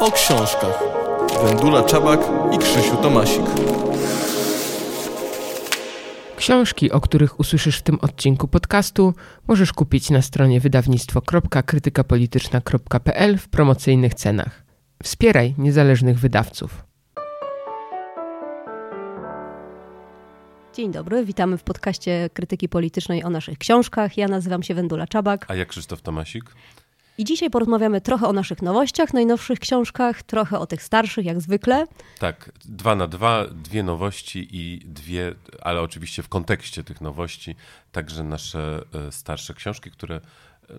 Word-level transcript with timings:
o 0.00 0.12
książkach. 0.12 0.82
Wendula 1.44 1.82
Czabak 1.82 2.20
i 2.52 2.58
Krzysiu 2.58 2.96
Tomasik. 2.96 3.44
Książki, 6.36 6.92
o 6.92 7.00
których 7.00 7.40
usłyszysz 7.40 7.78
w 7.78 7.82
tym 7.82 7.98
odcinku 8.00 8.48
podcastu, 8.48 9.14
możesz 9.48 9.72
kupić 9.72 10.10
na 10.10 10.22
stronie 10.22 10.60
wydawnictwo.krytykapolityczna.pl 10.60 13.38
w 13.38 13.48
promocyjnych 13.48 14.14
cenach. 14.14 14.62
Wspieraj 15.02 15.54
niezależnych 15.58 16.18
wydawców. 16.18 16.84
Dzień 20.74 20.92
dobry, 20.92 21.24
witamy 21.24 21.58
w 21.58 21.62
podcaście 21.62 22.30
Krytyki 22.32 22.68
Politycznej 22.68 23.24
o 23.24 23.30
naszych 23.30 23.58
książkach. 23.58 24.18
Ja 24.18 24.28
nazywam 24.28 24.62
się 24.62 24.74
Wendula 24.74 25.06
Czabak. 25.06 25.46
A 25.48 25.54
ja 25.54 25.64
Krzysztof 25.64 26.02
Tomasik. 26.02 26.44
I 27.20 27.24
dzisiaj 27.24 27.50
porozmawiamy 27.50 28.00
trochę 28.00 28.28
o 28.28 28.32
naszych 28.32 28.62
nowościach, 28.62 29.14
najnowszych 29.14 29.58
książkach, 29.58 30.22
trochę 30.22 30.58
o 30.58 30.66
tych 30.66 30.82
starszych, 30.82 31.24
jak 31.24 31.40
zwykle. 31.40 31.84
Tak, 32.18 32.52
dwa 32.64 32.94
na 32.94 33.06
dwa, 33.06 33.46
dwie 33.46 33.82
nowości 33.82 34.48
i 34.50 34.78
dwie, 34.84 35.34
ale 35.62 35.80
oczywiście 35.80 36.22
w 36.22 36.28
kontekście 36.28 36.84
tych 36.84 37.00
nowości, 37.00 37.56
także 37.92 38.24
nasze 38.24 38.82
e, 39.08 39.12
starsze 39.12 39.54
książki, 39.54 39.90
które 39.90 40.16
e, 40.16 40.20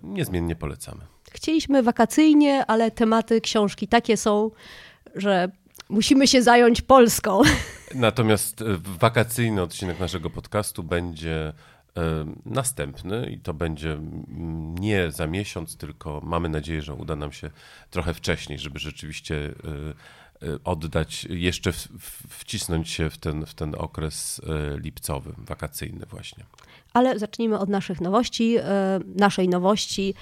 niezmiennie 0.02 0.56
polecamy. 0.56 1.00
Chcieliśmy 1.32 1.82
wakacyjnie, 1.82 2.66
ale 2.66 2.90
tematy 2.90 3.40
książki 3.40 3.88
takie 3.88 4.16
są, 4.16 4.50
że 5.14 5.48
musimy 5.88 6.26
się 6.26 6.42
zająć 6.42 6.80
Polską. 6.80 7.42
Natomiast 7.94 8.62
e, 8.62 8.64
wakacyjny 8.98 9.62
odcinek 9.62 10.00
naszego 10.00 10.30
podcastu 10.30 10.82
będzie 10.82 11.52
następny 12.44 13.30
i 13.30 13.38
to 13.38 13.54
będzie 13.54 13.98
nie 14.80 15.10
za 15.10 15.26
miesiąc, 15.26 15.76
tylko 15.76 16.20
mamy 16.24 16.48
nadzieję, 16.48 16.82
że 16.82 16.94
uda 16.94 17.16
nam 17.16 17.32
się 17.32 17.50
trochę 17.90 18.14
wcześniej, 18.14 18.58
żeby 18.58 18.78
rzeczywiście 18.78 19.36
e, 19.36 20.48
e, 20.48 20.58
oddać, 20.64 21.24
jeszcze 21.24 21.72
wcisnąć 22.28 22.90
się 22.90 23.10
w 23.10 23.18
ten, 23.18 23.46
w 23.46 23.54
ten 23.54 23.74
okres 23.78 24.40
e, 24.46 24.80
lipcowy, 24.80 25.32
wakacyjny 25.38 26.06
właśnie. 26.10 26.44
Ale 26.92 27.18
zacznijmy 27.18 27.58
od 27.58 27.68
naszych 27.68 28.00
nowości, 28.00 28.56
naszej 29.16 29.48
nowości 29.48 30.14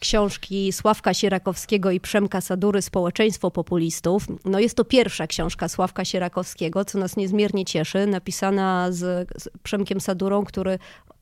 książki 0.00 0.72
Sławka 0.72 1.14
Sierakowskiego 1.14 1.90
i 1.90 2.00
Przemka 2.00 2.40
Sadury 2.40 2.82
Społeczeństwo 2.82 3.50
populistów. 3.50 4.26
No 4.44 4.58
jest 4.58 4.76
to 4.76 4.84
pierwsza 4.84 5.26
książka 5.26 5.68
Sławka 5.68 6.04
Sierakowskiego, 6.04 6.84
co 6.84 6.98
nas 6.98 7.16
niezmiernie 7.16 7.64
cieszy, 7.64 8.06
napisana 8.06 8.92
z, 8.92 9.28
z 9.42 9.48
Przemkiem 9.62 10.00
Sadurą, 10.00 10.44
który 10.44 10.78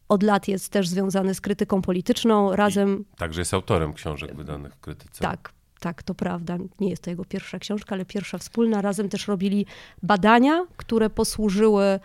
od 0.09 0.23
lat 0.23 0.49
jest 0.49 0.69
też 0.69 0.89
związany 0.89 1.35
z 1.35 1.41
krytyką 1.41 1.83
polityczną. 1.83 2.57
Razem. 2.57 3.05
I 3.15 3.17
także 3.17 3.41
jest 3.41 3.55
autorem 3.55 3.93
książek 3.93 4.37
wydanych 4.37 4.75
w 4.75 4.81
krytyce. 4.81 5.21
Tak, 5.21 5.53
tak, 5.81 6.03
to 6.03 6.15
prawda. 6.15 6.59
Nie 6.81 6.91
jest 6.91 7.03
to 7.03 7.11
jego 7.11 7.25
pierwsza 7.25 7.59
książka, 7.59 7.95
ale 7.95 8.05
pierwsza 8.05 8.39
wspólna. 8.39 8.83
Razem 8.83 9.09
też 9.09 9.29
robili 9.29 9.67
badania, 10.03 10.67
które 10.77 11.11
posłużyły 11.11 12.01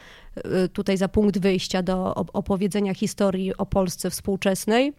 y, 0.66 0.70
tutaj 0.70 0.98
za 0.98 1.08
punkt 1.08 1.40
wyjścia 1.40 1.84
do 1.84 2.16
opowiedzenia 2.16 2.94
historii 2.94 3.58
o 3.58 3.66
Polsce 3.66 4.10
współczesnej. 4.10 4.94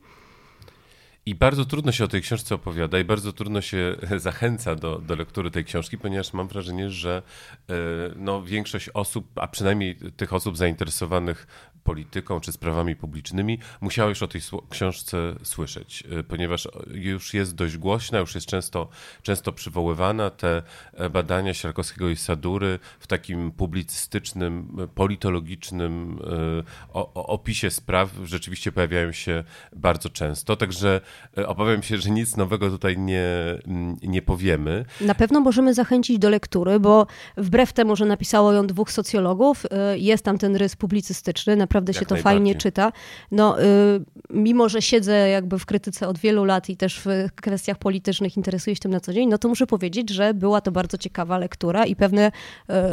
I 1.26 1.34
bardzo 1.34 1.64
trudno 1.64 1.92
się 1.92 2.04
o 2.04 2.08
tej 2.08 2.22
książce 2.22 2.54
opowiada 2.54 2.98
i 2.98 3.04
bardzo 3.04 3.32
trudno 3.32 3.60
się 3.60 3.96
zachęca 4.16 4.74
do, 4.74 4.98
do 4.98 5.16
lektury 5.16 5.50
tej 5.50 5.64
książki, 5.64 5.98
ponieważ 5.98 6.32
mam 6.32 6.48
wrażenie, 6.48 6.90
że 6.90 7.22
e, 7.70 7.74
no, 8.16 8.42
większość 8.42 8.90
osób, 8.94 9.26
a 9.34 9.48
przynajmniej 9.48 9.96
tych 10.16 10.32
osób 10.32 10.56
zainteresowanych 10.56 11.46
polityką 11.84 12.40
czy 12.40 12.52
sprawami 12.52 12.96
publicznymi, 12.96 13.58
musiała 13.80 14.08
już 14.08 14.22
o 14.22 14.28
tej 14.28 14.40
książce 14.70 15.34
słyszeć, 15.42 16.04
e, 16.10 16.22
ponieważ 16.22 16.68
już 16.86 17.34
jest 17.34 17.54
dość 17.54 17.76
głośna, 17.76 18.18
już 18.18 18.34
jest 18.34 18.46
często, 18.46 18.88
często 19.22 19.52
przywoływana. 19.52 20.30
Te 20.30 20.62
e, 20.92 21.10
badania 21.10 21.54
Sierkowskiego 21.54 22.08
i 22.08 22.16
Sadury 22.16 22.78
w 22.98 23.06
takim 23.06 23.52
publicystycznym, 23.52 24.76
politologicznym 24.94 26.18
opisie 27.14 27.70
spraw 27.70 28.10
rzeczywiście 28.24 28.72
pojawiają 28.72 29.12
się 29.12 29.44
bardzo 29.72 30.08
często. 30.08 30.56
Także 30.56 31.00
E, 31.38 31.48
obawiam 31.48 31.82
się, 31.82 31.98
że 31.98 32.10
nic 32.10 32.36
nowego 32.36 32.70
tutaj 32.70 32.98
nie, 32.98 33.24
nie 34.02 34.22
powiemy. 34.22 34.84
Na 35.00 35.14
pewno 35.14 35.40
możemy 35.40 35.74
zachęcić 35.74 36.18
do 36.18 36.30
lektury, 36.30 36.80
bo 36.80 37.06
wbrew 37.36 37.72
temu, 37.72 37.96
że 37.96 38.04
napisało 38.04 38.52
ją 38.52 38.66
dwóch 38.66 38.92
socjologów, 38.92 39.62
e, 39.70 39.98
jest 39.98 40.24
tam 40.24 40.38
ten 40.38 40.56
rys 40.56 40.76
publicystyczny, 40.76 41.56
naprawdę 41.74 41.92
Jak 41.92 42.00
się 42.00 42.06
to 42.06 42.16
fajnie 42.16 42.54
czyta. 42.54 42.92
No, 43.30 43.62
e, 43.62 43.64
mimo, 44.30 44.68
że 44.68 44.82
siedzę 44.82 45.28
jakby 45.28 45.58
w 45.58 45.66
krytyce 45.66 46.08
od 46.08 46.18
wielu 46.18 46.44
lat 46.44 46.68
i 46.68 46.76
też 46.76 47.00
w 47.04 47.08
kwestiach 47.34 47.78
politycznych 47.78 48.36
interesuję 48.36 48.76
się 48.76 48.80
tym 48.80 48.90
na 48.90 49.00
co 49.00 49.12
dzień, 49.12 49.28
no 49.28 49.38
to 49.38 49.48
muszę 49.48 49.66
powiedzieć, 49.66 50.10
że 50.10 50.34
była 50.34 50.60
to 50.60 50.72
bardzo 50.72 50.98
ciekawa 50.98 51.38
lektura 51.38 51.86
i 51.86 51.96
pewne 51.96 52.32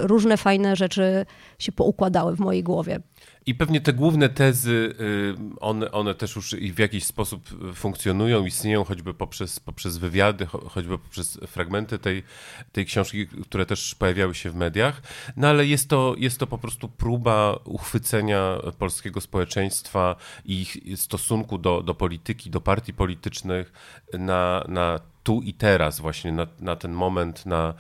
różne 0.02 0.38
fajne 0.38 0.76
rzeczy 0.76 1.26
się 1.60 1.72
poukładały 1.72 2.36
w 2.36 2.40
mojej 2.40 2.64
głowie. 2.64 3.00
I 3.46 3.56
pewnie 3.56 3.82
te 3.82 3.94
główne 3.94 4.30
tezy, 4.30 4.96
y, 5.00 5.36
one, 5.60 5.92
one 5.92 6.16
też 6.16 6.36
już 6.36 6.56
w 6.56 6.80
jakiś 6.80 7.04
sposób 7.04 7.50
funkcjonują, 7.74 8.46
istnieją 8.46 8.84
choćby 8.84 9.14
poprzez, 9.14 9.60
poprzez 9.60 9.98
wywiady, 9.98 10.46
choćby 10.46 10.98
poprzez 10.98 11.40
fragmenty 11.48 12.00
tej, 12.00 12.24
tej 12.72 12.86
książki, 12.86 13.28
które 13.28 13.66
też 13.66 13.96
pojawiały 13.96 14.36
się 14.36 14.50
w 14.50 14.56
mediach. 14.56 15.02
No 15.38 15.48
ale 15.48 15.66
jest 15.66 15.90
to, 15.90 16.16
jest 16.18 16.40
to 16.40 16.48
po 16.48 16.58
prostu 16.58 16.90
próba 16.90 17.60
uchwycenia 17.66 18.58
polskiego 18.80 19.22
społeczeństwa 19.22 20.16
i 20.46 20.62
ich 20.62 21.00
stosunku 21.00 21.58
do, 21.58 21.84
do 21.84 21.94
polityki, 21.94 22.50
do 22.50 22.62
partii 22.62 22.94
politycznych 22.94 23.74
na, 24.14 24.66
na 24.68 25.00
tu 25.24 25.42
i 25.42 25.54
teraz, 25.54 26.00
właśnie 26.00 26.32
na, 26.32 26.48
na 26.60 26.76
ten 26.76 26.92
moment, 26.92 27.46
na, 27.46 27.74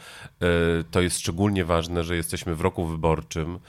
y, 0.79 0.83
to 0.91 1.01
jest 1.01 1.19
szczególnie 1.19 1.65
ważne, 1.65 2.03
że 2.03 2.15
jesteśmy 2.15 2.55
w 2.55 2.61
roku 2.61 2.85
wyborczym. 2.85 3.59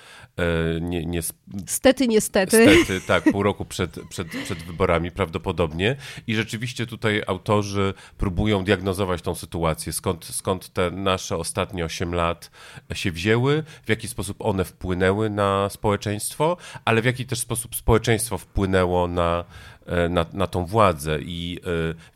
Y, 0.77 0.81
nie, 0.81 1.07
nie, 1.07 1.21
stety, 1.67 2.09
niestety. 2.09 2.75
Stety, 2.75 3.01
tak, 3.07 3.25
pół 3.33 3.43
roku 3.43 3.65
przed, 3.65 4.01
przed, 4.09 4.29
przed 4.45 4.59
wyborami 4.59 5.11
prawdopodobnie. 5.11 5.97
I 6.27 6.35
rzeczywiście 6.35 6.87
tutaj 6.87 7.23
autorzy 7.27 7.95
próbują 8.19 8.65
diagnozować 8.65 9.23
tą 9.23 9.35
sytuację, 9.35 9.93
skąd, 9.93 10.25
skąd 10.25 10.73
te 10.73 10.91
nasze 10.91 11.37
ostatnie 11.37 11.85
8 11.85 12.15
lat 12.15 12.51
się 12.95 13.13
wzięły, 13.13 13.63
w 13.85 13.89
jaki 13.89 14.09
sposób 14.09 14.37
one 14.39 14.65
wpłynęły 14.65 15.31
na 15.31 15.69
społeczeństwo, 15.69 16.57
ale 16.85 17.03
w 17.03 17.05
jaki 17.05 17.27
też 17.27 17.39
sposób 17.39 17.77
społeczeństwo 17.77 18.39
wpłynęło 18.39 19.09
na 19.09 19.45
E, 19.82 19.82
na, 20.11 20.27
na 20.33 20.47
tą 20.47 20.67
władzę 20.67 21.19
i 21.21 21.59
e, 21.59 21.63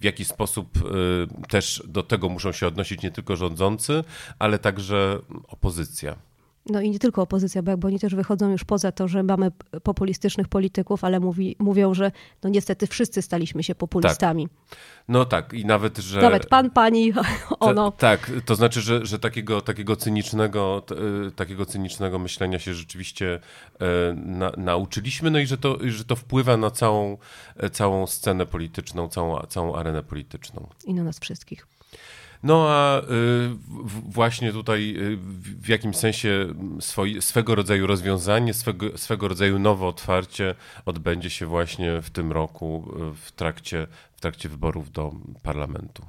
w 0.00 0.04
jaki 0.04 0.24
sposób 0.24 0.68
e, 0.76 1.48
też 1.48 1.82
do 1.86 2.02
tego 2.02 2.28
muszą 2.28 2.52
się 2.52 2.66
odnosić 2.66 3.02
nie 3.02 3.10
tylko 3.10 3.36
rządzący, 3.36 4.04
ale 4.38 4.58
także 4.58 5.18
opozycja. 5.48 6.16
No 6.70 6.80
i 6.80 6.90
nie 6.90 6.98
tylko 6.98 7.22
opozycja, 7.22 7.62
bo 7.62 7.88
oni 7.88 7.98
też 7.98 8.14
wychodzą 8.14 8.50
już 8.50 8.64
poza 8.64 8.92
to, 8.92 9.08
że 9.08 9.22
mamy 9.22 9.50
populistycznych 9.82 10.48
polityków, 10.48 11.04
ale 11.04 11.20
mówi, 11.20 11.56
mówią, 11.58 11.94
że 11.94 12.12
no 12.42 12.50
niestety 12.50 12.86
wszyscy 12.86 13.22
staliśmy 13.22 13.62
się 13.62 13.74
populistami. 13.74 14.48
Tak. 14.48 14.78
No 15.08 15.24
tak, 15.24 15.52
i 15.52 15.64
nawet, 15.64 15.98
że... 15.98 16.20
Nawet 16.20 16.46
pan, 16.46 16.70
pani, 16.70 17.12
ono. 17.60 17.90
tak, 17.92 18.32
to 18.44 18.54
znaczy, 18.54 18.80
że, 18.80 19.06
że 19.06 19.18
takiego, 19.18 19.60
takiego, 19.60 19.96
cynicznego, 19.96 20.82
y, 21.28 21.30
takiego 21.30 21.66
cynicznego 21.66 22.18
myślenia 22.18 22.58
się 22.58 22.74
rzeczywiście 22.74 23.34
y, 23.74 23.78
na, 24.14 24.52
nauczyliśmy, 24.56 25.30
no 25.30 25.38
i 25.38 25.46
że 25.46 25.58
to, 25.58 25.78
że 25.84 26.04
to 26.04 26.16
wpływa 26.16 26.56
na 26.56 26.70
całą, 26.70 27.18
całą 27.72 28.06
scenę 28.06 28.46
polityczną, 28.46 29.08
całą, 29.08 29.40
całą 29.40 29.76
arenę 29.76 30.02
polityczną. 30.02 30.68
I 30.84 30.94
na 30.94 31.04
nas 31.04 31.18
wszystkich. 31.18 31.66
No 32.46 32.68
a 32.68 33.00
y, 33.00 33.04
właśnie 34.08 34.52
tutaj 34.52 34.94
y, 34.98 35.16
w 35.62 35.68
jakimś 35.68 35.96
sensie 35.96 36.46
swoi, 36.80 37.22
swego 37.22 37.54
rodzaju 37.54 37.86
rozwiązanie, 37.86 38.54
swego, 38.54 38.98
swego 38.98 39.28
rodzaju 39.28 39.58
nowe 39.58 39.86
otwarcie 39.86 40.54
odbędzie 40.84 41.30
się 41.30 41.46
właśnie 41.46 42.02
w 42.02 42.10
tym 42.10 42.32
roku 42.32 42.92
y, 43.12 43.14
w 43.14 43.32
trakcie, 43.32 43.86
w 44.16 44.20
trakcie 44.20 44.48
wyborów 44.48 44.92
do 44.92 45.12
parlamentu. 45.42 46.02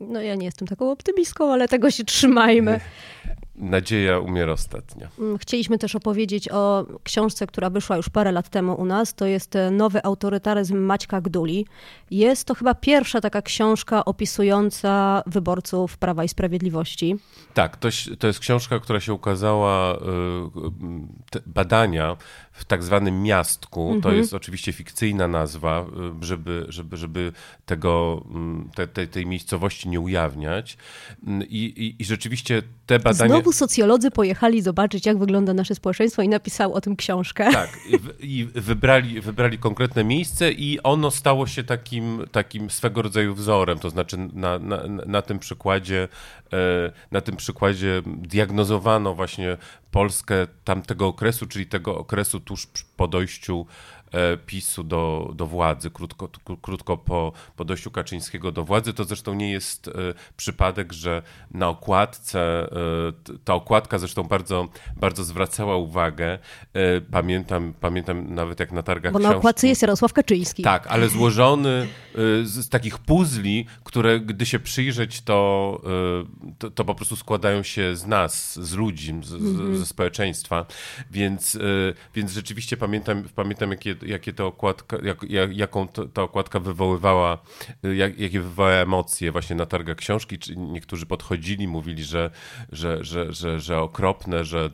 No 0.00 0.20
ja 0.20 0.34
nie 0.34 0.44
jestem 0.44 0.68
taką 0.68 0.90
optymistką, 0.90 1.52
ale 1.52 1.68
tego 1.68 1.90
się 1.90 2.04
trzymajmy. 2.04 2.80
Nadzieja 3.58 4.18
umiera 4.18 4.52
ostatnia. 4.52 5.08
Mm, 5.18 5.38
chcieliśmy 5.38 5.78
też 5.78 5.96
opowiedzieć 5.96 6.48
o 6.48 6.86
książce, 7.04 7.46
która 7.46 7.70
wyszła 7.70 7.96
już 7.96 8.08
parę 8.08 8.32
lat 8.32 8.48
temu 8.48 8.74
u 8.80 8.84
nas. 8.84 9.14
To 9.14 9.26
jest 9.26 9.56
e, 9.56 9.70
Nowy 9.70 10.04
autorytaryzm 10.04 10.78
Maćka 10.78 11.20
Gduli. 11.20 11.66
Jest 12.10 12.44
to 12.44 12.54
chyba 12.54 12.74
pierwsza 12.74 13.20
taka 13.20 13.42
książka 13.42 14.04
opisująca 14.04 15.22
wyborców 15.26 15.98
Prawa 15.98 16.24
i 16.24 16.28
Sprawiedliwości. 16.28 17.16
Tak, 17.54 17.76
to, 17.76 17.88
to 18.18 18.26
jest 18.26 18.38
książka, 18.40 18.78
która 18.78 19.00
się 19.00 19.12
ukazała, 19.12 19.94
e, 19.94 19.98
badania 21.46 22.16
w 22.58 22.64
tak 22.64 22.82
zwanym 22.82 23.22
miastku. 23.22 23.82
Mhm. 23.82 24.02
To 24.02 24.12
jest 24.12 24.34
oczywiście 24.34 24.72
fikcyjna 24.72 25.28
nazwa, 25.28 25.86
y, 26.22 26.24
żeby, 26.24 26.66
żeby, 26.68 26.96
żeby 26.96 27.32
tego, 27.66 28.24
mm, 28.30 28.70
te, 28.74 28.86
te, 28.86 29.06
tej 29.06 29.26
miejscowości 29.26 29.88
nie 29.88 30.00
ujawniać. 30.00 30.76
Mm, 31.26 31.48
I, 31.48 31.56
i, 31.56 32.02
i 32.02 32.04
rzeczywiście 32.04 32.62
te 32.86 32.98
badania... 32.98 33.34
Znowu 33.34 33.47
znowu 33.48 33.52
socjolodzy 33.52 34.10
pojechali 34.10 34.62
zobaczyć, 34.62 35.06
jak 35.06 35.18
wygląda 35.18 35.54
nasze 35.54 35.74
społeczeństwo 35.74 36.22
i 36.22 36.28
napisał 36.28 36.74
o 36.74 36.80
tym 36.80 36.96
książkę. 36.96 37.52
Tak, 37.52 37.78
i, 37.86 37.98
i 38.38 38.44
wybrali, 38.44 39.20
wybrali 39.20 39.58
konkretne 39.58 40.04
miejsce 40.04 40.52
i 40.52 40.80
ono 40.82 41.10
stało 41.10 41.46
się 41.46 41.64
takim, 41.64 42.24
takim 42.32 42.70
swego 42.70 43.02
rodzaju 43.02 43.34
wzorem, 43.34 43.78
to 43.78 43.90
znaczy 43.90 44.16
na, 44.32 44.58
na, 44.58 44.82
na 45.06 45.22
tym 45.22 45.38
przykładzie 45.38 46.08
e, 46.52 46.92
na 47.10 47.20
tym 47.20 47.36
przykładzie 47.36 48.02
diagnozowano 48.06 49.14
właśnie 49.14 49.56
Polskę 49.90 50.46
tamtego 50.64 51.06
okresu, 51.06 51.46
czyli 51.46 51.66
tego 51.66 51.98
okresu 51.98 52.40
tuż 52.40 52.66
po 52.96 53.08
dojściu 53.08 53.66
PiSu 54.46 54.84
do, 54.84 55.32
do 55.34 55.46
władzy, 55.46 55.90
krótko, 55.90 56.28
krótko 56.62 56.96
po, 56.96 57.32
po 57.56 57.64
dojściu 57.64 57.90
Kaczyńskiego 57.90 58.52
do 58.52 58.64
władzy. 58.64 58.92
To 58.92 59.04
zresztą 59.04 59.34
nie 59.34 59.52
jest 59.52 59.88
e, 59.88 59.92
przypadek, 60.36 60.92
że 60.92 61.22
na 61.50 61.68
okładce, 61.68 62.40
e, 62.40 63.38
ta 63.44 63.54
okładka 63.54 63.98
zresztą 63.98 64.22
bardzo, 64.22 64.68
bardzo 64.96 65.24
zwracała 65.24 65.76
uwagę. 65.76 66.38
Pamiętam, 67.10 67.74
pamiętam 67.80 68.34
nawet 68.34 68.60
jak 68.60 68.72
na 68.72 68.82
targach 68.82 69.12
Bo 69.12 69.18
na 69.18 69.24
książki, 69.24 69.38
okładce 69.38 69.68
jest 69.68 69.82
Jarosław 69.82 70.12
Kaczyński. 70.12 70.62
Tak, 70.62 70.86
ale 70.86 71.08
złożony 71.08 71.88
z, 72.44 72.64
z 72.64 72.68
takich 72.68 72.98
puzli, 72.98 73.66
które 73.84 74.20
gdy 74.20 74.46
się 74.46 74.58
przyjrzeć, 74.58 75.20
to, 75.20 75.82
to, 76.58 76.70
to, 76.70 76.84
po 76.84 76.94
prostu 76.94 77.16
składają 77.16 77.62
się 77.62 77.96
z 77.96 78.06
nas, 78.06 78.58
z 78.60 78.74
ludzi, 78.74 79.14
z, 79.22 79.34
mm 79.34 79.56
-hmm. 79.56 79.76
ze 79.76 79.86
społeczeństwa. 79.86 80.66
Więc, 81.10 81.58
więc 82.14 82.32
rzeczywiście 82.32 82.76
pamiętam, 82.76 83.24
pamiętam 83.34 83.70
jakie 83.70 83.96
jakie 84.02 84.32
ta 84.32 84.44
okładka, 84.44 84.96
jak, 85.02 85.22
jak, 85.22 85.56
jaką 85.56 85.88
to, 85.88 86.06
ta 86.06 86.22
okładka 86.22 86.60
wywoływała, 86.60 87.38
jak, 87.82 88.18
jakie 88.18 88.40
wywołała 88.40 88.74
emocje 88.74 89.32
właśnie 89.32 89.56
na 89.56 89.66
targach 89.66 89.96
książki. 89.96 90.38
Niektórzy 90.56 91.06
podchodzili, 91.06 91.68
mówili, 91.68 92.04
że, 92.04 92.30
że, 92.72 93.04
że, 93.04 93.32
że, 93.32 93.60
że 93.60 93.80
okropne, 93.80 94.44
że 94.44 94.70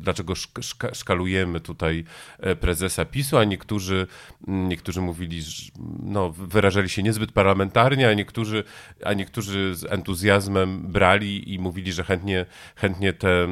dlaczego 0.00 0.34
szka, 0.34 0.94
szkalujemy 0.94 1.60
tutaj 1.60 2.04
e, 2.38 2.56
prezesa 2.56 3.04
PiSu, 3.04 3.38
a 3.38 3.44
niektórzy, 3.44 4.06
niektórzy 4.46 5.00
mówili, 5.00 5.42
że, 5.42 5.70
no, 6.02 6.30
wyrażali 6.30 6.73
się 6.86 7.02
niezbyt 7.02 7.32
parlamentarnie, 7.32 8.08
a 8.08 8.14
niektórzy, 8.14 8.64
a 9.04 9.12
niektórzy 9.12 9.74
z 9.74 9.84
entuzjazmem 9.84 10.82
brali 10.82 11.54
i 11.54 11.58
mówili, 11.58 11.92
że 11.92 12.04
chętnie, 12.04 12.46
chętnie 12.76 13.12
tę 13.12 13.48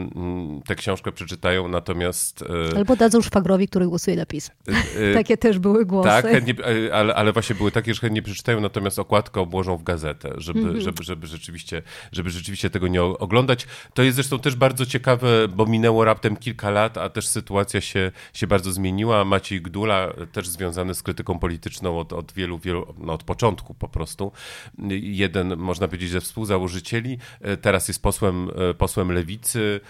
te 0.66 0.74
książkę 0.74 1.12
przeczytają, 1.12 1.68
natomiast... 1.68 2.44
E, 2.72 2.76
Albo 2.76 2.96
dadzą 2.96 3.20
szwagrowi, 3.20 3.68
który 3.68 3.86
głosuje 3.86 4.16
na 4.16 4.26
PiS. 4.26 4.50
E, 4.68 4.92
Y, 4.96 5.14
takie 5.20 5.36
też 5.36 5.58
były 5.58 5.86
głosy. 5.86 6.08
Tak, 6.08 6.24
chętnie, 6.24 6.54
ale, 6.92 7.14
ale 7.14 7.32
właśnie 7.32 7.56
były 7.56 7.72
takie, 7.72 7.94
że 7.94 8.00
chętnie 8.00 8.22
przeczytają, 8.22 8.60
natomiast 8.60 8.98
okładkę 8.98 9.40
obłożą 9.40 9.76
w 9.76 9.82
gazetę, 9.82 10.32
żeby, 10.36 10.60
mm 10.60 10.74
-hmm. 10.74 10.80
żeby, 10.80 11.02
żeby, 11.04 11.26
rzeczywiście, 11.26 11.82
żeby 12.12 12.30
rzeczywiście 12.30 12.70
tego 12.70 12.88
nie 12.88 13.02
oglądać. 13.02 13.66
To 13.94 14.02
jest 14.02 14.14
zresztą 14.14 14.38
też 14.38 14.56
bardzo 14.56 14.86
ciekawe, 14.86 15.48
bo 15.48 15.66
minęło 15.66 16.04
raptem 16.04 16.36
kilka 16.36 16.70
lat, 16.70 16.98
a 16.98 17.08
też 17.08 17.26
sytuacja 17.26 17.80
się, 17.80 18.12
się 18.34 18.46
bardzo 18.46 18.72
zmieniła. 18.72 19.24
Maciej 19.24 19.62
Gdula, 19.62 20.12
też 20.32 20.48
związany 20.48 20.94
z 20.94 21.02
krytyką 21.02 21.38
polityczną 21.38 21.98
od, 21.98 22.12
od 22.12 22.32
wielu, 22.32 22.58
wielu, 22.58 22.94
no 23.02 23.12
od 23.12 23.22
początku 23.22 23.74
po 23.74 23.88
prostu. 23.88 24.32
Jeden, 25.02 25.56
można 25.56 25.88
powiedzieć, 25.88 26.10
ze 26.10 26.20
współzałożycieli, 26.20 27.18
y, 27.46 27.56
teraz 27.56 27.88
jest 27.88 28.02
posłem, 28.02 28.50
posłem 28.78 29.12
lewicy, 29.12 29.80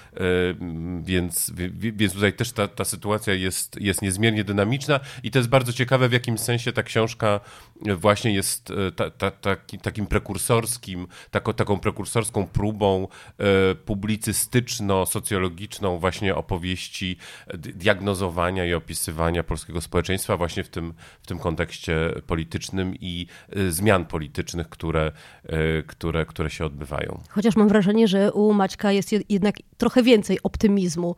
więc, 1.03 1.53
więc 1.75 2.13
tutaj 2.13 2.33
też 2.33 2.53
ta, 2.53 2.69
ta 2.69 2.85
sytuacja 2.85 3.35
jest, 3.35 3.81
jest 3.81 4.03
niezmiernie 4.03 4.45
dynamiczna 4.45 5.01
i 5.23 5.31
to 5.31 5.39
jest 5.39 5.49
bardzo 5.49 5.73
ciekawe, 5.73 6.09
w 6.09 6.13
jakim 6.13 6.39
sensie 6.39 6.73
ta 6.73 6.83
książka 6.83 7.41
właśnie 7.97 8.35
jest 8.35 8.71
e, 8.71 8.93
ta, 8.93 9.11
ta, 9.11 9.31
taki, 9.31 9.79
takim 9.79 10.07
prekursorskim, 10.07 11.07
tako, 11.31 11.53
taką 11.53 11.81
prekursorską 11.81 12.47
próbą 12.47 13.09
e, 13.39 13.75
publicystyczno-socjologiczną 13.75 15.99
właśnie 15.99 16.35
opowieści 16.35 17.17
diagnozowania 17.55 18.65
i 18.65 18.75
opisywania 18.75 19.43
polskiego 19.43 19.81
społeczeństwa 19.81 20.37
właśnie 20.37 20.65
w 20.65 20.69
tym, 20.69 20.95
w 21.23 21.27
tym 21.27 21.39
kontekście 21.39 22.15
politycznym 22.27 22.97
i 23.03 23.27
e, 23.49 23.71
zmian 23.71 24.05
politycznych, 24.05 24.69
które, 24.69 25.13
które, 25.87 26.27
które 26.27 26.51
się 26.51 26.67
odbywają. 26.67 27.21
Chociaż 27.29 27.57
mam 27.57 27.69
wrażenie, 27.69 28.09
że 28.09 28.33
u 28.33 28.53
Maćka 28.53 28.93
jest 28.93 29.15
jednak 29.29 29.55
trochę 29.79 30.03
więcej 30.03 30.39
optymizmu 30.43 31.17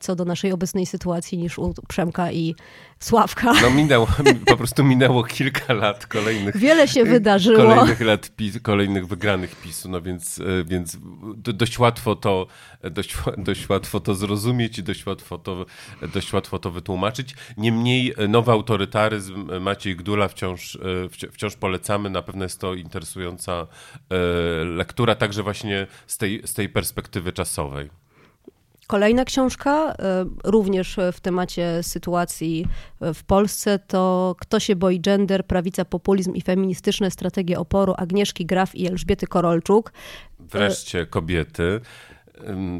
co 0.00 0.16
do 0.16 0.24
naszej 0.24 0.52
obecnej 0.52 0.86
sytuacji 0.86 1.38
niż 1.38 1.58
u 1.58 1.74
Przemka 1.88 2.32
i 2.32 2.54
Sławka. 3.00 3.52
No 3.62 3.70
minęło, 3.70 4.08
po 4.46 4.56
prostu 4.56 4.84
minęło 4.84 5.24
kilka 5.24 5.72
lat 5.72 6.06
kolejnych. 6.06 6.56
Wiele 6.56 6.88
się 6.88 7.04
wydarzyło. 7.04 7.56
Kolejnych 7.56 8.00
lat, 8.00 8.30
pis, 8.36 8.60
kolejnych 8.62 9.06
wygranych 9.06 9.56
PiSu, 9.56 9.88
no 9.88 10.02
więc, 10.02 10.40
e, 10.40 10.64
więc 10.64 10.98
dość 11.36 11.78
łatwo 11.78 12.16
to, 12.16 12.46
dość, 12.90 13.16
dość 13.38 13.68
łatwo 13.68 14.00
to 14.00 14.14
zrozumieć 14.14 14.78
i 14.78 14.82
dość 14.82 15.06
łatwo 15.06 15.38
to, 15.38 15.66
dość 16.14 16.32
łatwo 16.32 16.58
to 16.58 16.70
wytłumaczyć. 16.70 17.34
Niemniej 17.56 18.14
e, 18.16 18.28
nowy 18.28 18.52
autorytaryzm 18.52 19.50
e, 19.50 19.60
Maciej 19.60 19.96
Gdula 19.96 20.28
wciąż, 20.28 20.78
wciąż 21.32 21.56
polecamy. 21.56 22.10
Na 22.10 22.22
pewno 22.22 22.44
jest 22.44 22.60
to 22.60 22.74
interesująca 22.74 23.66
lektura, 24.64 25.14
także 25.14 25.42
właśnie 25.42 25.86
z 26.06 26.18
tej, 26.18 26.42
z 26.44 26.54
tej 26.54 26.68
perspektywy 26.68 27.32
czasowej. 27.32 27.90
Kolejna 28.88 29.24
książka, 29.24 29.92
e, 29.92 29.94
również 30.44 30.96
w 31.12 31.20
temacie 31.20 31.82
sytuacji 31.82 32.66
w 33.00 33.24
Polsce, 33.24 33.78
to 33.78 34.34
Kto 34.40 34.60
się 34.60 34.76
boi 34.76 35.00
gender, 35.00 35.46
prawica, 35.46 35.84
populizm 35.84 36.34
i 36.34 36.40
feministyczne 36.40 37.10
strategie 37.10 37.58
oporu 37.58 37.94
Agnieszki 37.96 38.46
Graf 38.46 38.74
i 38.74 38.86
Elżbiety 38.86 39.26
Korolczuk. 39.26 39.92
Wreszcie 40.40 41.06
kobiety. 41.06 41.80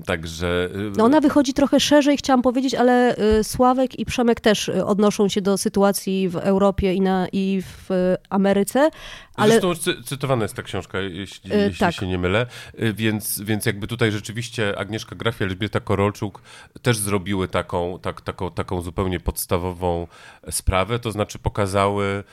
Także. 0.06 0.68
Y, 0.76 0.92
no 0.96 1.04
ona 1.04 1.20
wychodzi 1.20 1.54
trochę 1.54 1.80
szerzej, 1.80 2.16
chciałam 2.16 2.42
powiedzieć, 2.42 2.74
ale 2.74 3.16
y, 3.18 3.44
Sławek 3.44 3.98
i 3.98 4.04
Przemek 4.04 4.40
też 4.40 4.68
y, 4.68 4.86
odnoszą 4.86 5.28
się 5.28 5.40
do 5.40 5.58
sytuacji 5.58 6.28
w 6.28 6.36
Europie 6.36 6.94
i, 6.94 7.00
na, 7.00 7.26
i 7.32 7.62
w 7.62 7.88
Ameryce. 8.30 8.90
Ale... 9.34 9.60
Zresztą 9.60 9.74
cy 9.74 10.02
cytowana 10.02 10.42
jest 10.44 10.54
ta 10.54 10.62
książka, 10.62 11.00
jeśli, 11.00 11.50
yy, 11.50 11.56
jeśli 11.56 11.78
tak. 11.78 11.94
się 11.94 12.06
nie 12.06 12.18
mylę, 12.18 12.46
więc, 12.94 13.40
więc 13.40 13.66
jakby 13.66 13.86
tutaj 13.86 14.12
rzeczywiście 14.12 14.78
Agnieszka 14.78 15.16
Graf 15.16 15.40
i 15.40 15.44
Elżbieta 15.44 15.80
Korolczuk 15.80 16.42
też 16.82 16.98
zrobiły 16.98 17.48
taką, 17.48 17.98
tak, 18.02 18.20
taką, 18.20 18.50
taką 18.50 18.80
zupełnie 18.80 19.20
podstawową 19.20 20.06
sprawę, 20.50 20.98
to 20.98 21.12
znaczy 21.12 21.38
pokazały 21.38 22.24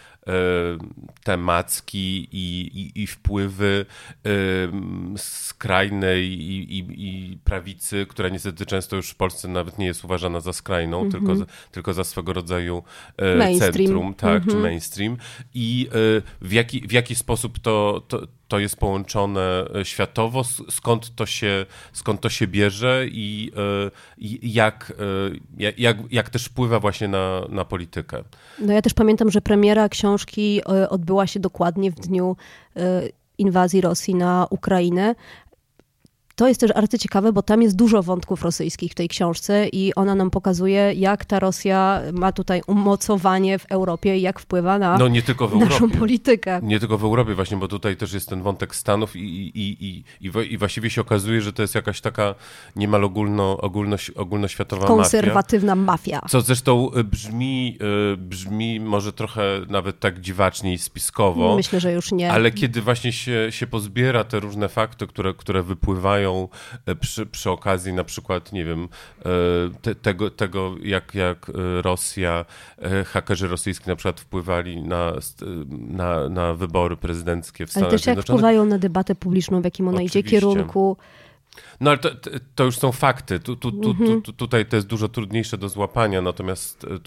te 1.24 1.38
macki 1.38 2.27
i, 2.31 2.72
i, 2.74 3.01
i 3.04 3.07
wpływy 3.07 3.86
skrajnej 5.18 6.25
i, 6.25 6.77
i, 6.80 7.38
prawicy, 7.44 8.06
która 8.10 8.30
niestety 8.30 8.66
często 8.66 8.95
już 8.95 9.10
w 9.10 9.16
Polsce 9.16 9.48
nawet 9.48 9.77
nie 9.77 9.86
jest 9.86 10.06
uważana 10.06 10.39
za 10.39 10.54
skrajną, 10.54 10.98
mm 10.98 11.10
-hmm. 11.10 11.12
tylko, 11.12 11.36
za, 11.36 11.45
tylko 11.72 11.94
za 11.94 12.04
swego 12.04 12.33
rodzaju 12.33 12.83
e, 13.18 13.60
centrum, 13.60 14.13
tak, 14.13 14.30
mm 14.30 14.42
-hmm. 14.42 14.45
czy 14.45 14.56
mhm. 14.56 14.62
mainstream. 14.62 15.18
I 15.54 15.88
e, 15.92 16.22
w 16.42 16.51
jaki, 16.51 16.88
w 16.88 16.92
jaki 16.92 17.16
sposób 17.16 17.60
to, 17.60 18.06
to 18.07 18.28
to 18.47 18.59
jest 18.59 18.75
połączone 18.75 19.65
e, 19.75 19.86
światowo, 19.86 20.44
skąd 20.69 21.16
to 21.16 21.25
się, 21.25 21.66
skąd 21.94 22.21
to 22.21 22.30
się 22.30 22.47
bierze 22.47 23.06
i, 23.07 23.52
e, 23.57 23.92
i 24.18 24.54
jak, 24.54 24.94
e, 25.59 25.71
jak, 25.78 25.97
jak 26.11 26.30
też 26.30 26.45
wpływa 26.45 26.80
właśnie 26.80 27.07
na, 27.07 27.42
na 27.49 27.66
politykę. 27.66 28.23
No 28.59 28.73
ja 28.73 28.81
też 28.81 28.94
pamiętam, 28.94 29.31
że 29.31 29.42
premiera 29.42 29.90
książki 29.90 30.61
odbyła 30.90 31.28
się 31.28 31.40
dokładnie 31.40 31.92
w 31.92 31.95
dniu 31.95 32.35
inwazji 33.37 33.81
Rosji 33.81 34.16
na 34.16 34.47
Ukrainę, 34.49 35.16
to 36.35 36.47
jest 36.47 36.59
też 36.59 36.71
arcyciekawe, 36.75 37.33
bo 37.33 37.42
tam 37.42 37.61
jest 37.61 37.75
dużo 37.75 38.04
wątków 38.04 38.44
rosyjskich 38.44 38.92
w 38.92 38.95
tej 38.95 39.07
książce 39.07 39.68
i 39.68 39.95
ona 39.95 40.15
nam 40.15 40.31
pokazuje, 40.31 40.94
jak 40.94 41.25
ta 41.25 41.39
Rosja 41.39 42.01
ma 42.13 42.31
tutaj 42.31 42.61
umocowanie 42.68 43.59
w 43.59 43.65
Europie 43.65 44.18
i 44.18 44.21
jak 44.21 44.39
wpływa 44.39 44.80
na 44.80 44.97
no, 44.97 45.07
nie 45.07 45.21
tylko 45.21 45.47
w 45.47 45.56
naszą 45.56 45.75
Europie. 45.75 45.97
politykę. 45.97 46.59
Nie 46.63 46.80
tylko 46.80 46.97
w 46.97 47.04
Europie 47.04 47.35
właśnie, 47.35 47.57
bo 47.57 47.68
tutaj 47.68 47.97
też 47.97 48.13
jest 48.13 48.30
ten 48.30 48.42
wątek 48.42 48.75
Stanów 48.75 49.15
i, 49.15 49.19
i, 49.19 49.83
i, 49.85 50.04
i, 50.21 50.54
i 50.54 50.57
właściwie 50.57 50.89
się 50.89 51.01
okazuje, 51.01 51.42
że 51.42 51.54
to 51.54 51.61
jest 51.61 51.75
jakaś 51.75 52.01
taka 52.01 52.35
niemal 52.75 53.04
ogólno, 53.04 53.57
ogólno, 53.57 53.95
ogólnoświatowa 54.15 54.87
Konserwatywna 54.87 55.75
mafia. 55.75 56.15
mafia. 56.15 56.30
Co 56.30 56.42
zresztą 56.42 56.92
y, 56.97 57.04
brzmi, 57.04 57.77
y, 58.13 58.18
brzmi 58.18 58.80
może 58.80 59.13
trochę 59.13 59.44
nawet 59.69 59.99
tak 59.99 60.21
dziwacznie 60.21 60.73
i 60.73 60.77
spiskowo. 60.77 61.56
Myślę, 61.56 61.80
że 61.80 61.92
już 61.92 62.11
nie. 62.11 62.31
Ale 62.31 62.51
kiedy 62.51 62.81
właśnie 62.81 63.11
się, 63.11 63.47
się 63.49 63.68
pozbiera 63.68 64.23
te 64.23 64.39
różne 64.39 64.69
fakty, 64.69 65.07
które, 65.07 65.33
które 65.33 65.63
wypływają 65.63 66.25
E, 66.86 66.96
przy, 66.96 67.26
przy 67.26 67.50
okazji 67.50 67.94
na 67.94 68.04
przykład, 68.04 68.54
nie 68.54 68.66
wiem, 68.66 68.88
e, 69.20 69.30
te, 69.82 69.96
tego, 69.96 70.30
tego 70.30 70.76
jak, 70.84 71.16
jak 71.16 71.50
e, 71.50 71.82
Rosja, 71.82 72.46
hakerzy 73.06 73.48
rosyjscy 73.48 73.90
na 73.90 73.96
przykład 73.96 74.20
wpływali 74.20 74.84
na, 74.84 75.14
na, 75.70 76.30
na 76.30 76.54
wybory 76.54 76.98
prezydenckie 76.98 77.66
w 77.66 77.72
Stanach 77.72 77.90
Ale 77.90 77.98
też 77.98 78.06
jak 78.06 78.22
wpływają 78.22 78.66
na 78.66 78.78
debatę 78.78 79.16
publiczną, 79.16 79.62
w 79.62 79.66
jakim 79.66 79.88
ona 79.88 79.96
Oczywiście. 79.96 80.20
idzie 80.20 80.30
kierunku 80.30 80.98
No 81.80 81.90
ale 81.90 82.00
to, 82.00 82.09
to 82.56 82.64
już 82.64 82.78
są 82.78 82.92
fakty. 82.92 83.40
Tu, 83.40 83.56
tu, 83.56 83.71
tu, 83.71 83.92
mhm. 83.92 84.21
tu, 84.21 84.33
tutaj 84.33 84.66
to 84.66 84.76
jest 84.76 84.88
dużo 84.88 85.09
trudniejsze 85.09 85.57
do 85.57 85.69
złapania, 85.69 86.21
natomiast 86.21 86.83
e, 86.83 87.00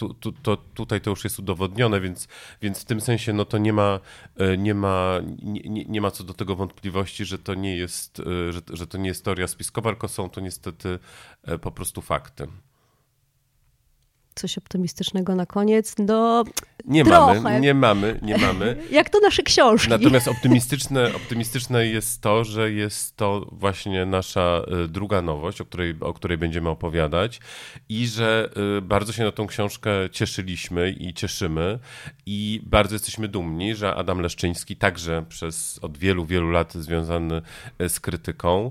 to, 0.42 0.56
tutaj 0.56 1.00
to 1.00 1.10
już 1.10 1.24
jest 1.24 1.38
udowodnione, 1.38 2.00
więc, 2.00 2.28
więc 2.62 2.82
w 2.82 2.84
tym 2.84 3.00
sensie 3.00 3.32
no 3.32 3.44
to 3.44 3.58
nie 3.58 3.72
ma, 3.72 4.00
e, 4.36 4.56
nie, 4.56 4.74
ma, 4.74 5.20
nie, 5.42 5.84
nie 5.84 6.00
ma 6.00 6.10
co 6.10 6.24
do 6.24 6.34
tego 6.34 6.56
wątpliwości, 6.56 7.24
że 7.24 7.38
to 7.38 7.54
nie 7.54 7.76
jest, 7.76 8.20
e, 8.20 8.52
że, 8.52 8.60
że 8.72 8.86
to 8.86 8.98
nie 8.98 9.08
jest 9.08 9.24
teoria 9.24 9.48
spiskowa, 9.48 9.90
tylko 9.90 10.08
są 10.08 10.30
to 10.30 10.40
niestety 10.40 10.98
po 11.60 11.70
prostu 11.70 12.02
fakty 12.02 12.48
coś 14.38 14.58
optymistycznego 14.58 15.34
na 15.34 15.46
koniec? 15.46 15.94
No, 15.98 16.44
nie 16.84 17.04
trochę. 17.04 17.40
mamy, 17.40 17.60
nie 17.60 17.74
mamy, 17.74 18.20
nie 18.22 18.38
mamy. 18.38 18.76
Jak 18.90 19.10
to 19.10 19.20
nasze 19.20 19.42
książki. 19.42 19.90
Natomiast 19.90 20.28
optymistyczne, 20.38 21.14
optymistyczne 21.14 21.86
jest 21.86 22.20
to, 22.20 22.44
że 22.44 22.72
jest 22.72 23.16
to 23.16 23.46
właśnie 23.52 24.06
nasza 24.06 24.62
y, 24.84 24.88
druga 24.88 25.22
nowość, 25.22 25.60
o 25.60 25.64
której, 25.64 25.94
o 26.00 26.12
której 26.12 26.38
będziemy 26.38 26.68
opowiadać 26.68 27.40
i 27.88 28.06
że 28.06 28.50
y, 28.78 28.82
bardzo 28.82 29.12
się 29.12 29.24
na 29.24 29.32
tą 29.32 29.46
książkę 29.46 29.90
cieszyliśmy 30.12 30.90
i 30.90 31.14
cieszymy 31.14 31.78
i 32.26 32.60
bardzo 32.66 32.94
jesteśmy 32.94 33.28
dumni, 33.28 33.74
że 33.74 33.94
Adam 33.94 34.20
Leszczyński 34.20 34.76
także 34.76 35.24
przez 35.28 35.78
od 35.82 35.98
wielu, 35.98 36.24
wielu 36.24 36.50
lat 36.50 36.74
związany 36.74 37.42
y, 37.82 37.88
z 37.88 38.00
krytyką 38.00 38.70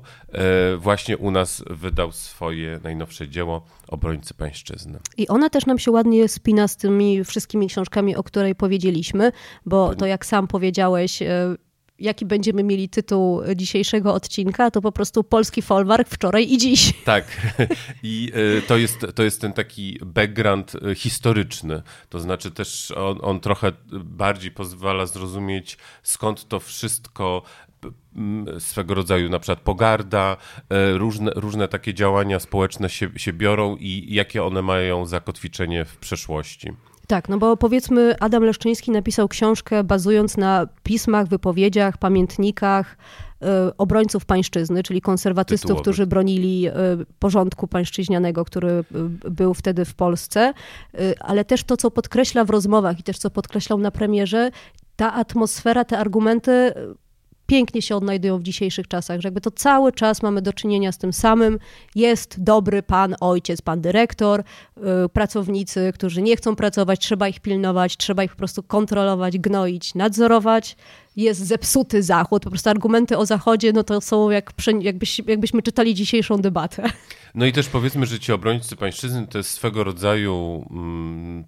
właśnie 0.77 1.17
u 1.17 1.31
nas 1.31 1.63
wydał 1.69 2.11
swoje 2.11 2.79
najnowsze 2.83 3.27
dzieło 3.27 3.65
Obrońcy 3.87 4.33
Pańszczyzny. 4.33 4.99
I 5.17 5.27
ona 5.27 5.49
też 5.49 5.65
nam 5.65 5.79
się 5.79 5.91
ładnie 5.91 6.27
spina 6.27 6.67
z 6.67 6.77
tymi 6.77 7.23
wszystkimi 7.23 7.67
książkami, 7.67 7.96
o 8.15 8.23
której 8.23 8.55
powiedzieliśmy, 8.55 9.31
bo 9.65 9.95
to 9.95 10.05
jak 10.05 10.25
sam 10.25 10.47
powiedziałeś, 10.47 11.21
e, 11.21 11.55
jaki 11.99 12.25
będziemy 12.25 12.63
mieli 12.63 12.89
tytuł 12.89 13.41
dzisiejszego 13.55 14.13
odcinka, 14.13 14.71
to 14.71 14.81
po 14.81 14.91
prostu 14.91 15.23
polski 15.23 15.61
folwark 15.61 16.09
wczoraj 16.09 16.51
i 16.51 16.57
dziś. 16.57 16.93
Tak. 17.05 17.25
I 18.03 18.31
e, 18.57 18.61
to 18.61 18.77
jest, 18.77 19.05
to 19.15 19.23
jest 19.23 19.41
ten 19.41 19.53
taki 19.53 19.99
background 20.05 20.73
e, 20.75 20.95
historyczny. 20.95 21.81
To 22.09 22.19
znaczy 22.19 22.51
też 22.51 22.91
on, 22.91 23.17
on 23.21 23.39
trochę 23.39 23.71
bardziej 24.03 24.51
pozwala 24.51 25.05
zrozumieć, 25.05 25.77
skąd 26.03 26.47
to 26.47 26.59
wszystko 26.59 27.41
swego 28.59 28.93
rodzaju 28.93 29.29
na 29.29 29.39
przykład 29.39 29.59
pogarda, 29.59 30.37
różne, 30.93 31.31
różne 31.35 31.67
takie 31.67 31.93
działania 31.93 32.39
społeczne 32.39 32.89
się, 32.89 33.09
się 33.15 33.33
biorą 33.33 33.75
i 33.79 34.07
jakie 34.09 34.43
one 34.43 34.61
mają 34.61 35.05
zakotwiczenie 35.05 35.85
w 35.85 35.97
przeszłości. 35.97 36.71
Tak, 37.07 37.29
no 37.29 37.37
bo 37.37 37.57
powiedzmy, 37.57 38.15
Adam 38.19 38.43
Leszczyński 38.43 38.91
napisał 38.91 39.27
książkę 39.27 39.83
bazując 39.83 40.37
na 40.37 40.67
pismach, 40.83 41.27
wypowiedziach, 41.27 41.97
pamiętnikach 41.97 42.97
y, 43.43 43.47
obrońców 43.77 44.25
pańszczyzny, 44.25 44.83
czyli 44.83 45.01
konserwatystów, 45.01 45.61
Tytułowy. 45.61 45.81
którzy 45.81 46.07
bronili 46.07 46.67
y, 46.67 46.71
porządku 47.19 47.67
pańszczyźnianego, 47.67 48.45
który 48.45 48.69
y, 48.69 48.83
był 49.31 49.53
wtedy 49.53 49.85
w 49.85 49.95
Polsce, 49.95 50.53
ale 51.19 51.45
też 51.45 51.63
to, 51.63 51.77
co 51.77 51.91
podkreśla 51.91 52.45
w 52.45 52.49
rozmowach 52.49 52.99
i 52.99 53.03
też 53.03 53.17
co 53.17 53.29
podkreślał 53.29 53.79
na 53.79 53.91
premierze, 53.91 54.51
ta 54.95 55.13
atmosfera, 55.13 55.85
te 55.85 55.97
argumenty 55.97 56.73
pięknie 57.47 57.81
się 57.81 57.95
odnajdują 57.95 58.37
w 58.37 58.43
dzisiejszych 58.43 58.87
czasach, 58.87 59.21
że 59.21 59.27
jakby 59.27 59.41
to 59.41 59.51
cały 59.51 59.91
czas 59.91 60.23
mamy 60.23 60.41
do 60.41 60.53
czynienia 60.53 60.91
z 60.91 60.97
tym 60.97 61.13
samym. 61.13 61.59
Jest 61.95 62.43
dobry 62.43 62.83
pan 62.83 63.15
ojciec, 63.19 63.61
pan 63.61 63.81
dyrektor, 63.81 64.43
yy, 64.77 64.83
pracownicy, 65.09 65.91
którzy 65.93 66.21
nie 66.21 66.37
chcą 66.37 66.55
pracować, 66.55 66.99
trzeba 66.99 67.27
ich 67.27 67.39
pilnować, 67.39 67.97
trzeba 67.97 68.23
ich 68.23 68.31
po 68.31 68.37
prostu 68.37 68.63
kontrolować, 68.63 69.37
gnoić, 69.37 69.95
nadzorować. 69.95 70.75
Jest 71.15 71.45
zepsuty 71.45 72.03
Zachód. 72.03 72.43
Po 72.43 72.49
prostu 72.49 72.69
argumenty 72.69 73.17
o 73.17 73.25
Zachodzie, 73.25 73.73
no 73.73 73.83
to 73.83 74.01
są 74.01 74.29
jak, 74.29 74.53
jakbyś, 74.81 75.19
jakbyśmy 75.27 75.61
czytali 75.61 75.95
dzisiejszą 75.95 76.37
debatę. 76.37 76.89
No 77.35 77.45
i 77.45 77.53
też 77.53 77.69
powiedzmy, 77.69 78.05
że 78.05 78.19
ci 78.19 78.31
obrońcy 78.31 78.75
pańszczyzny 78.75 79.27
to 79.27 79.37
jest 79.37 79.49
swego 79.49 79.83
rodzaju 79.83 80.65
mm, 80.71 81.43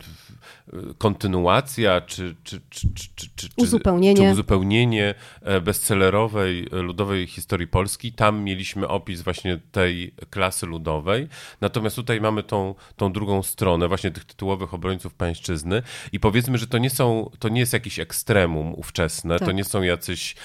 kontynuacja 0.98 2.02
czy, 2.02 2.36
czy, 2.44 2.62
czy, 2.70 2.88
czy, 3.36 3.50
uzupełnienie. 3.58 4.26
czy 4.26 4.32
uzupełnienie 4.32 5.16
e, 5.42 5.62
bestsellerowej 5.62 6.68
e, 6.72 6.76
ludowej 6.76 7.28
historii 7.28 7.68
Polski. 7.68 8.14
Tam 8.14 8.44
mieliśmy 8.44 8.88
opis 8.88 9.22
właśnie 9.22 9.60
tej 9.72 10.14
klasy 10.30 10.66
ludowej. 10.66 11.28
Natomiast 11.62 11.96
tutaj 11.96 12.22
mamy 12.22 12.44
tą, 12.44 12.76
tą 12.96 13.12
drugą 13.14 13.44
stronę 13.44 13.88
właśnie 13.88 14.12
tych 14.12 14.26
tytułowych 14.26 14.74
obrońców 14.74 15.14
pańszczyzny 15.14 15.82
i 16.12 16.20
powiedzmy, 16.20 16.58
że 16.58 16.68
to 16.68 16.78
nie 16.78 16.90
są, 16.90 17.32
to 17.40 17.50
nie 17.50 17.60
jest 17.60 17.74
jakiś 17.74 18.00
ekstremum 18.00 18.74
ówczesne, 18.74 19.40
tak. 19.40 19.48
to 19.48 19.52
nie 19.52 19.64
są 19.64 19.82
jacyś, 19.82 20.36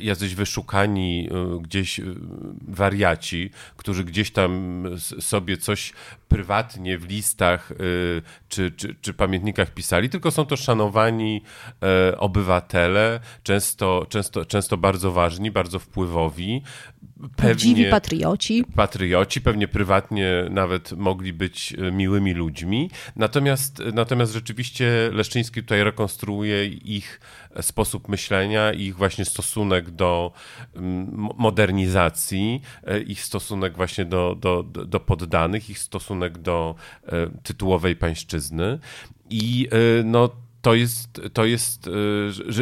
jacyś 0.00 0.34
wyszukani 0.34 1.28
e, 1.30 1.62
gdzieś 1.62 2.00
wariaci, 2.68 3.50
którzy 3.76 4.04
gdzieś 4.04 4.30
tam 4.30 4.84
sobie 5.20 5.56
coś 5.56 5.92
prywatnie 6.34 6.98
w 6.98 7.08
listach 7.08 7.72
czy, 8.48 8.70
czy 8.70 8.70
czy, 8.70 8.94
czy 9.00 9.14
pamiętnikach 9.14 9.70
pisali, 9.70 10.08
tylko 10.08 10.30
są 10.30 10.44
to 10.46 10.56
szanowani 10.56 11.42
e, 11.82 12.18
obywatele, 12.18 13.20
często, 13.42 14.06
często, 14.08 14.44
często 14.44 14.76
bardzo 14.76 15.12
ważni, 15.12 15.50
bardzo 15.50 15.78
wpływowi. 15.78 16.62
Prawdziwi 17.36 17.84
patrioci. 17.84 18.64
Patrioci, 18.74 19.40
pewnie 19.40 19.68
prywatnie 19.68 20.44
nawet 20.50 20.92
mogli 20.92 21.32
być 21.32 21.72
e, 21.72 21.92
miłymi 21.92 22.34
ludźmi. 22.34 22.90
Natomiast, 23.16 23.82
natomiast 23.92 24.32
rzeczywiście 24.32 25.10
Leszczyński 25.12 25.60
tutaj 25.60 25.84
rekonstruuje 25.84 26.66
ich 26.66 27.20
sposób 27.60 28.08
myślenia, 28.08 28.72
ich 28.72 28.96
właśnie 28.96 29.24
stosunek 29.24 29.90
do 29.90 30.32
modernizacji, 31.36 32.60
e, 32.86 33.00
ich 33.00 33.22
stosunek 33.22 33.76
właśnie 33.76 34.04
do, 34.04 34.36
do, 34.40 34.62
do 34.62 35.00
poddanych, 35.00 35.70
ich 35.70 35.78
stosunek 35.78 36.38
do 36.38 36.74
e, 37.06 37.30
tytułowej 37.42 37.96
pańszczyzny. 37.96 38.78
I 39.30 39.68
no, 40.04 40.30
to 40.64 40.74
jest, 40.74 41.20
to 41.32 41.44
jest 41.44 41.90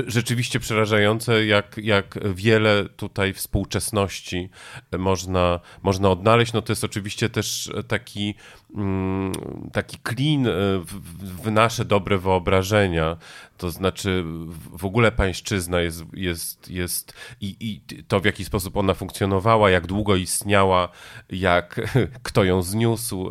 rzeczywiście 0.07 0.61
przerażające, 0.61 1.47
jak, 1.47 1.77
jak 1.83 2.19
wiele 2.35 2.89
tutaj 2.97 3.33
współczesności 3.33 4.51
można, 4.99 5.61
można 5.83 6.11
odnaleźć. 6.11 6.53
No 6.53 6.63
to 6.63 6.73
jest 6.73 6.85
oczywiście 6.85 7.29
też 7.29 7.71
taki, 7.89 8.35
mm, 8.75 9.33
taki 9.73 9.99
klin 10.03 10.45
w, 10.85 11.01
w 11.43 11.51
nasze 11.51 11.85
dobre 11.85 12.19
wyobrażenia. 12.19 13.17
To 13.63 13.71
znaczy 13.71 14.25
w 14.79 14.85
ogóle 14.85 15.13
pańszczyzna 15.13 15.81
jest, 15.81 16.05
jest, 16.13 16.71
jest 16.71 17.13
i, 17.41 17.57
i 17.61 18.03
to 18.09 18.21
w 18.21 18.25
jaki 18.25 18.45
sposób 18.45 18.77
ona 18.77 18.95
funkcjonowała, 18.95 19.71
jak 19.71 19.87
długo 19.87 20.17
istniała, 20.17 20.89
jak 21.31 21.81
kto 22.23 22.45
ją 22.45 22.63
zniósł, 22.63 23.31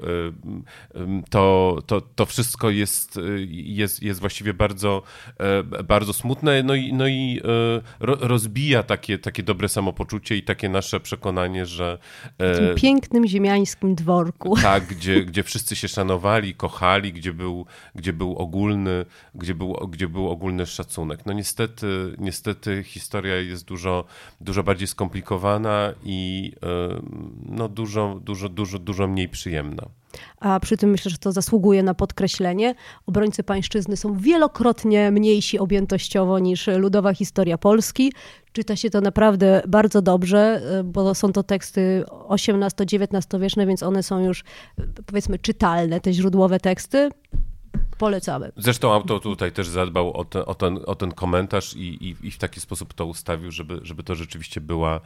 to, 1.30 1.78
to, 1.86 2.02
to 2.02 2.26
wszystko 2.26 2.70
jest, 2.70 3.20
jest, 3.50 4.04
jest 4.04 4.20
właściwie 4.20 4.54
bardzo, 4.54 5.04
e, 5.40 5.84
bardzo 5.84 6.14
smutne, 6.14 6.64
no 6.64 6.76
i, 6.76 6.94
no 6.94 7.08
i 7.08 7.42
e, 7.44 7.82
rozbija 8.00 8.84
takie, 8.84 9.18
takie 9.18 9.44
dobre 9.44 9.70
samopoczucie 9.70 10.38
i 10.38 10.44
takie 10.44 10.70
nasze 10.70 11.00
przekonanie, 11.00 11.66
że... 11.66 11.98
E, 12.38 12.54
w 12.54 12.58
tym 12.58 12.76
pięknym 12.76 13.28
ziemiańskim 13.28 13.96
dworku. 13.96 14.56
Tak, 14.62 14.86
gdzie, 14.96 15.26
gdzie 15.26 15.44
wszyscy 15.44 15.76
się 15.76 15.88
szanowali, 15.88 16.56
kochali, 16.56 17.14
gdzie 17.14 17.34
był, 17.34 17.66
gdzie 17.96 18.14
był 18.14 18.36
ogólny, 18.36 19.06
gdzie 19.36 19.56
był, 19.56 19.74
gdzie 19.90 20.08
był 20.08 20.21
ogólny 20.30 20.66
szacunek. 20.66 21.26
No 21.26 21.34
niestety, 21.34 22.16
niestety 22.18 22.84
historia 22.84 23.36
jest 23.36 23.66
dużo, 23.66 24.06
dużo 24.42 24.64
bardziej 24.64 24.88
skomplikowana 24.88 25.94
i 26.04 26.52
no 27.46 27.70
dużo, 27.70 28.20
dużo, 28.24 28.50
dużo, 28.50 28.80
dużo 28.80 29.08
mniej 29.08 29.30
przyjemna 29.30 29.88
a 30.40 30.60
przy 30.60 30.78
tym 30.78 30.90
myślę, 30.90 31.12
że 31.12 31.18
to 31.18 31.32
zasługuje 31.32 31.84
na 31.84 31.94
podkreślenie. 31.94 32.76
Obrońcy 33.06 33.44
pańszczyzny 33.44 33.98
są 33.98 34.18
wielokrotnie 34.18 35.12
mniejsi 35.12 35.60
objętościowo 35.60 36.40
niż 36.40 36.68
ludowa 36.68 37.14
historia 37.14 37.58
Polski. 37.58 38.14
Czyta 38.52 38.76
się 38.76 38.90
to 38.90 39.02
naprawdę 39.02 39.62
bardzo 39.68 40.02
dobrze, 40.02 40.62
bo 40.86 41.16
są 41.16 41.34
to 41.34 41.44
teksty 41.44 42.04
XVIII-XIX 42.30 43.42
wieczne, 43.42 43.66
więc 43.66 43.84
one 43.84 44.04
są 44.04 44.20
już 44.20 44.44
powiedzmy 45.06 45.40
czytalne, 45.40 46.00
te 46.00 46.14
źródłowe 46.14 46.60
teksty 46.60 47.10
polecamy. 48.02 48.52
Zresztą 48.58 48.94
autor 48.94 49.22
tutaj 49.22 49.52
też 49.52 49.68
zadbał 49.68 50.14
o 50.14 50.26
ten, 50.26 50.44
o 50.46 50.56
ten, 50.56 50.80
o 50.86 50.96
ten 50.96 51.12
komentarz 51.12 51.76
i, 51.76 52.08
i, 52.08 52.16
i 52.28 52.32
w 52.32 52.38
taki 52.38 52.60
sposób 52.60 52.94
to 52.94 53.06
ustawił, 53.06 53.52
żeby, 53.52 53.80
żeby 53.84 54.04
to 54.04 54.16
rzeczywiście 54.16 54.62
była 54.62 55.02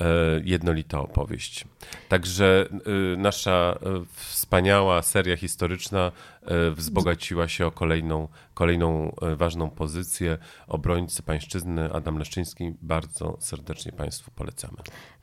e, 0.00 0.06
jednolita 0.44 1.00
opowieść. 1.00 1.64
Także 2.08 2.68
e, 2.70 3.16
nasza 3.16 3.78
e, 3.82 4.04
wspaniała 4.14 5.02
seria 5.02 5.36
historyczna 5.36 6.12
e, 6.42 6.70
wzbogaciła 6.70 7.48
się 7.48 7.66
o 7.66 7.70
kolejną, 7.70 8.28
kolejną 8.54 9.14
e, 9.22 9.36
ważną 9.36 9.70
pozycję. 9.70 10.38
Obrońcy 10.68 11.22
pańszczyzny 11.22 11.92
Adam 11.92 12.18
Leszczyński 12.18 12.74
bardzo 12.82 13.36
serdecznie 13.40 13.92
Państwu 13.92 14.30
polecamy. 14.30 14.76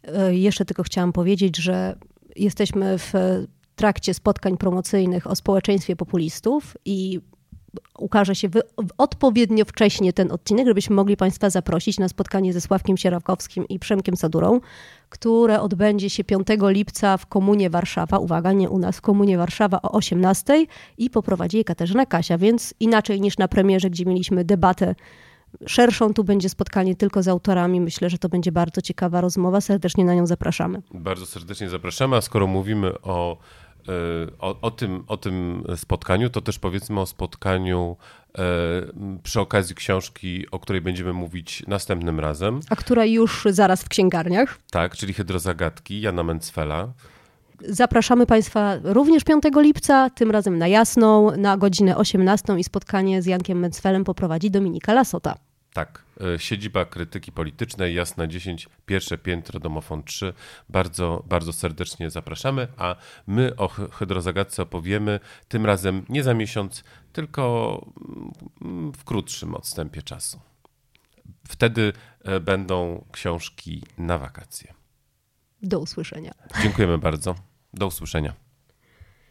E, 0.03 0.36
jeszcze 0.36 0.65
tylko 0.65 0.84
chciałam 0.84 1.13
powiedzieć, 1.13 1.58
że 1.58 1.96
jesteśmy 2.36 2.98
w 2.98 3.13
trakcie 3.75 4.13
spotkań 4.13 4.58
promocyjnych 4.58 5.27
o 5.27 5.36
społeczeństwie 5.36 5.96
populistów 5.96 6.77
i 6.86 7.20
ukaże 8.00 8.36
się 8.36 8.50
odpowiednio 8.98 9.65
wcześnie 9.65 10.13
ten 10.13 10.32
odcinek, 10.32 10.67
żebyśmy 10.67 10.96
mogli 10.96 11.17
Państwa 11.17 11.50
zaprosić 11.50 12.00
na 12.00 12.10
spotkanie 12.10 12.53
ze 12.53 12.62
Sławkiem 12.62 12.98
Sierakowskim 12.98 13.67
i 13.67 13.79
Przemkiem 13.79 14.15
Sadurą, 14.15 14.60
które 15.10 15.62
odbędzie 15.62 16.10
się 16.10 16.24
5 16.24 16.48
lipca 16.62 17.17
w 17.17 17.25
Komunie 17.25 17.70
Warszawa. 17.70 18.17
Uwaga, 18.17 18.51
nie 18.51 18.70
u 18.70 18.79
nas, 18.79 18.98
w 18.98 19.01
Komunie 19.01 19.38
Warszawa 19.38 19.82
o 19.82 19.91
18 19.91 20.65
i 20.98 21.10
poprowadzi 21.10 21.58
je 21.58 21.63
Katarzyna 21.63 22.05
Kasia, 22.05 22.38
więc 22.38 22.74
inaczej 22.79 23.22
niż 23.22 23.38
na 23.38 23.48
premierze, 23.48 23.89
gdzie 23.89 24.05
mieliśmy 24.05 24.46
debatę 24.46 24.96
szerszą. 25.67 26.13
Tu 26.13 26.24
będzie 26.24 26.50
spotkanie 26.50 26.96
tylko 26.96 27.24
z 27.24 27.27
autorami. 27.27 27.82
Myślę, 27.82 28.10
że 28.10 28.17
to 28.17 28.29
będzie 28.29 28.51
bardzo 28.51 28.82
ciekawa 28.82 29.22
rozmowa. 29.22 29.62
Serdecznie 29.62 30.05
na 30.05 30.13
nią 30.13 30.27
zapraszamy. 30.27 30.82
Bardzo 30.94 31.25
serdecznie 31.25 31.70
zapraszamy, 31.70 32.15
a 32.15 32.22
skoro 32.22 32.48
mówimy 32.48 33.01
o 33.01 33.38
o, 34.39 34.62
o, 34.62 34.72
tym, 34.72 35.04
o 35.08 35.18
tym 35.18 35.63
spotkaniu, 35.75 36.30
to 36.30 36.42
też 36.42 36.60
powiedzmy 36.60 37.00
o 37.00 37.06
spotkaniu 37.06 37.98
e, 38.38 38.42
przy 39.24 39.39
okazji 39.39 39.75
książki, 39.75 40.46
o 40.51 40.60
której 40.60 40.82
będziemy 40.82 41.13
mówić 41.13 41.63
następnym 41.68 42.20
razem. 42.20 42.60
A 42.70 42.75
która 42.75 43.06
już 43.06 43.48
zaraz 43.50 43.84
w 43.84 43.89
księgarniach. 43.89 44.58
Tak, 44.72 44.96
czyli 44.96 45.13
Hydrozagadki 45.13 46.01
Jana 46.01 46.24
Mencfela. 46.24 46.94
Zapraszamy 47.62 48.25
Państwa 48.25 48.75
również 48.84 49.24
5 49.24 49.44
lipca, 49.56 50.10
tym 50.10 50.32
razem 50.32 50.58
na 50.58 50.68
Jasną, 50.68 51.38
na 51.38 51.58
godzinę 51.58 51.98
18 51.98 52.60
i 52.60 52.63
spotkanie 52.63 53.22
z 53.22 53.25
Jankiem 53.25 53.60
Mencfelem 53.60 54.04
poprowadzi 54.04 54.51
Dominika 54.51 54.94
Lasota. 54.94 55.36
Tak, 55.74 56.05
siedziba 56.38 56.86
krytyki 56.86 57.31
politycznej, 57.31 57.95
Jasna 57.95 58.27
10, 58.27 58.69
pierwsze 58.86 59.17
piętro, 59.17 59.60
domofon 59.60 60.03
3. 60.03 60.34
Bardzo, 60.69 61.24
bardzo 61.27 61.53
serdecznie 61.53 62.10
zapraszamy, 62.10 62.67
a 62.77 62.95
my 63.27 63.55
o 63.55 63.67
hydrozagadce 63.67 64.63
opowiemy 64.63 65.19
tym 65.48 65.65
razem 65.65 66.05
nie 66.10 66.24
za 66.24 66.34
miesiąc, 66.34 66.84
tylko 67.13 67.81
mm, 68.62 68.91
w 68.91 69.03
krótszym 69.03 69.55
odstępie 69.55 70.01
czasu. 70.01 70.39
Wtedy 71.48 71.93
e, 72.24 72.39
będą 72.39 73.05
książki 73.12 73.84
na 73.98 74.17
wakacje. 74.17 74.74
Do 75.62 75.79
usłyszenia. 75.79 76.31
Dziękujemy 76.63 76.98
bardzo. 76.98 77.36
Do 77.74 77.88
usłyszenia. 77.88 78.45